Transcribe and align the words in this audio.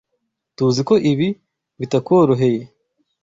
Tuziko 0.57 0.93
ibi 1.11 1.27
bitakworoheye. 1.79 2.61